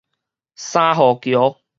[0.55, 1.61] 三和橋